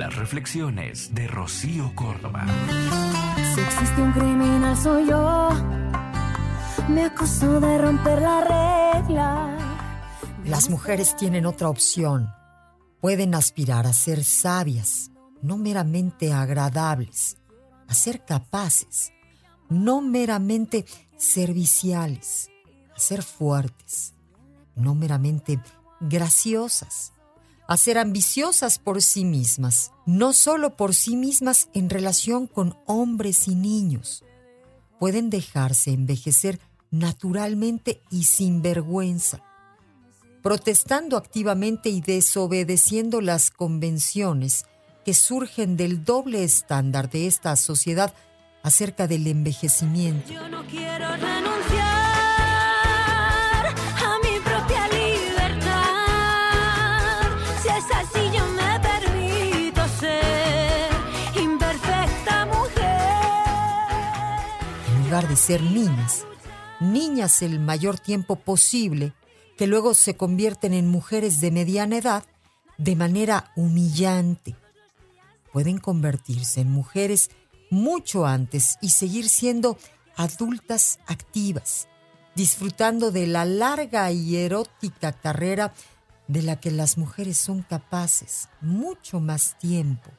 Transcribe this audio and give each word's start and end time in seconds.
Las 0.00 0.16
reflexiones 0.16 1.14
de 1.14 1.26
Rocío 1.26 1.94
Córdoba. 1.94 2.46
Si 3.54 3.60
existe 3.60 4.00
un 4.00 4.12
criminal 4.12 4.74
soy 4.74 5.06
yo. 5.06 5.50
Me 6.88 7.04
acuso 7.04 7.60
de 7.60 7.76
romper 7.76 8.22
la 8.22 8.40
regla. 8.40 9.58
Las 10.46 10.70
mujeres 10.70 11.14
tienen 11.16 11.44
otra 11.44 11.68
opción. 11.68 12.30
Pueden 13.02 13.34
aspirar 13.34 13.86
a 13.86 13.92
ser 13.92 14.24
sabias, 14.24 15.10
no 15.42 15.58
meramente 15.58 16.32
agradables, 16.32 17.36
a 17.86 17.92
ser 17.92 18.24
capaces, 18.24 19.12
no 19.68 20.00
meramente 20.00 20.86
serviciales, 21.18 22.48
a 22.96 22.98
ser 22.98 23.22
fuertes, 23.22 24.14
no 24.76 24.94
meramente 24.94 25.60
graciosas, 26.00 27.12
a 27.70 27.76
ser 27.76 27.98
ambiciosas 27.98 28.80
por 28.80 29.00
sí 29.00 29.24
mismas, 29.24 29.92
no 30.04 30.32
solo 30.32 30.76
por 30.76 30.92
sí 30.92 31.14
mismas 31.14 31.68
en 31.72 31.88
relación 31.88 32.48
con 32.48 32.76
hombres 32.84 33.46
y 33.46 33.54
niños. 33.54 34.24
Pueden 34.98 35.30
dejarse 35.30 35.92
envejecer 35.92 36.58
naturalmente 36.90 38.02
y 38.10 38.24
sin 38.24 38.60
vergüenza, 38.60 39.44
protestando 40.42 41.16
activamente 41.16 41.90
y 41.90 42.00
desobedeciendo 42.00 43.20
las 43.20 43.52
convenciones 43.52 44.64
que 45.04 45.14
surgen 45.14 45.76
del 45.76 46.04
doble 46.04 46.42
estándar 46.42 47.08
de 47.08 47.28
esta 47.28 47.54
sociedad 47.54 48.12
acerca 48.64 49.06
del 49.06 49.28
envejecimiento. 49.28 50.32
De 65.10 65.34
ser 65.34 65.60
niñas, 65.60 66.24
niñas 66.78 67.42
el 67.42 67.58
mayor 67.58 67.98
tiempo 67.98 68.36
posible, 68.36 69.12
que 69.58 69.66
luego 69.66 69.92
se 69.92 70.16
convierten 70.16 70.72
en 70.72 70.86
mujeres 70.86 71.40
de 71.40 71.50
mediana 71.50 71.96
edad 71.98 72.24
de 72.78 72.94
manera 72.94 73.50
humillante. 73.56 74.54
Pueden 75.52 75.78
convertirse 75.78 76.60
en 76.60 76.70
mujeres 76.70 77.30
mucho 77.70 78.24
antes 78.24 78.78
y 78.80 78.90
seguir 78.90 79.28
siendo 79.28 79.76
adultas 80.14 81.00
activas, 81.08 81.88
disfrutando 82.36 83.10
de 83.10 83.26
la 83.26 83.44
larga 83.44 84.12
y 84.12 84.36
erótica 84.36 85.10
carrera 85.10 85.74
de 86.28 86.42
la 86.42 86.60
que 86.60 86.70
las 86.70 86.96
mujeres 86.96 87.36
son 87.36 87.62
capaces 87.62 88.48
mucho 88.60 89.18
más 89.18 89.58
tiempo. 89.58 90.12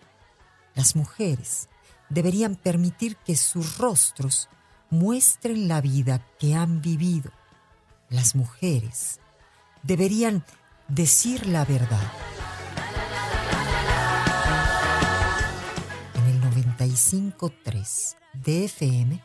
Las 0.75 0.97
mujeres 0.97 1.69
deberían 2.09 2.57
permitir 2.57 3.15
que 3.15 3.37
sus 3.37 3.77
rostros 3.77 4.49
muestren 4.91 5.67
la 5.67 5.81
vida 5.81 6.23
que 6.37 6.53
han 6.53 6.81
vivido. 6.81 7.31
Las 8.09 8.35
mujeres 8.35 9.19
deberían 9.81 10.45
decir 10.87 11.47
la 11.47 11.65
verdad. 11.65 12.11
En 16.13 16.25
el 16.25 16.41
95.3 16.77 18.15
de 18.33 18.65
FM 18.65 19.23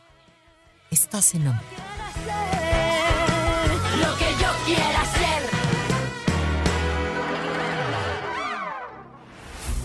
estás 0.89 1.35
en 1.35 1.47
amor. 1.47 2.66